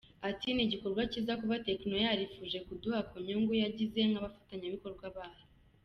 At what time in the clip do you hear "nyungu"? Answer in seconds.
3.25-3.51